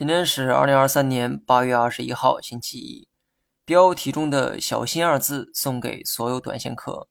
[0.00, 3.06] 今天是二零二三年八月二十一号，星期一。
[3.66, 7.06] 标题中的小心二字送给所有短线客。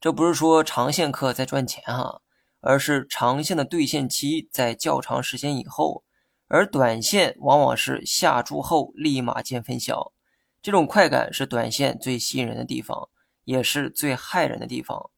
[0.00, 2.20] 这不是说长线客在赚钱哈，
[2.58, 6.02] 而是长线的兑现期在较长时间以后，
[6.48, 10.12] 而短线往往是下注后立马见分晓。
[10.60, 13.08] 这种快感是短线最吸引人的地方，
[13.44, 15.10] 也是最害人的地方。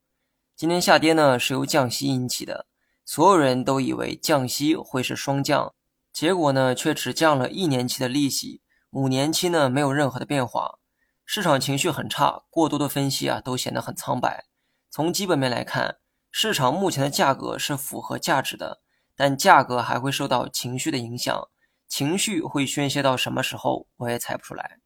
[0.54, 2.66] 今天下跌呢，是由降息引起的，
[3.06, 5.74] 所有人都以为降息会是双降。
[6.14, 10.78] 结果呢，却只降了一年期的利息，五年期呢没有任何的变化，
[11.24, 14.44] 市场情绪很差，过多的分析啊都显得很苍白。
[14.88, 15.96] 从基本面来看，
[16.30, 18.80] 市场目前的价格是符合价值的，
[19.16, 21.48] 但价格还会受到情绪的影响，
[21.88, 24.78] 情绪会宣泄到什么时候，我也猜不出来。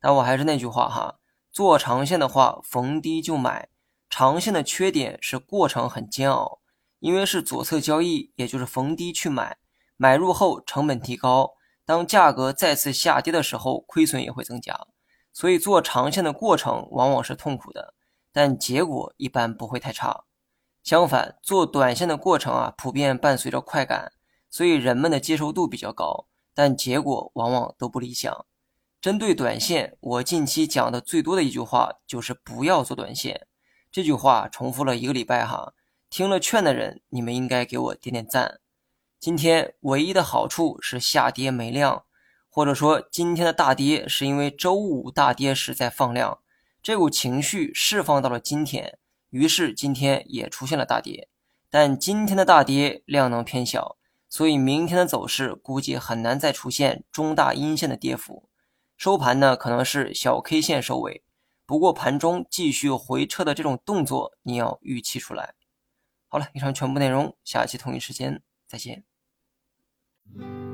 [0.00, 1.18] 但我还是那句话哈，
[1.52, 3.68] 做长线的话，逢低就买。
[4.08, 6.62] 长线的缺点是过程很煎熬，
[7.00, 9.58] 因为是左侧交易，也就是逢低去买。
[10.02, 11.50] 买入后成本提高，
[11.84, 14.86] 当价格再次下跌的时候，亏损也会增加。
[15.30, 17.92] 所以做长线的过程往往是痛苦的，
[18.32, 20.24] 但结果一般不会太差。
[20.82, 24.10] 相反，做短线的过程啊，普遍伴随着快感，
[24.48, 28.46] 所以人们的接受度比较高，但结果往往都不理想。
[29.02, 33.46] 针对短线，我近期讲的最多的一句话就是不要做短线。
[33.92, 35.74] 这句话重复了一个礼拜哈，
[36.08, 38.60] 听了劝的人，你们应该给我点点赞。
[39.20, 42.06] 今天唯一的好处是下跌没量，
[42.48, 46.40] 或者说今天的大跌是因为周五大跌时在放量，
[46.82, 51.28] 这股情绪释放到了今天，于是今天也出现了大跌。
[51.68, 58.48] 但今天的大跌量能偏小，所以明天的走势估计很难再出现中大阴线的跌幅，
[58.96, 61.22] 收盘呢可能是小 K 线收尾。
[61.66, 65.52] 不过盘中继续回撤的这种动作你要预期出来。
[66.26, 69.04] 好了，以上全部内容，下期同一时间再见。
[70.38, 70.69] Mm-hmm.